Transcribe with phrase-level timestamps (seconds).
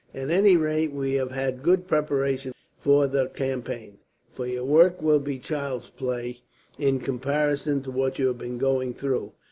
[0.15, 3.99] "At any rate, you have had good preparation for the campaign,
[4.33, 6.41] for your work will be child's play
[6.79, 9.33] in comparison to what you have been going through.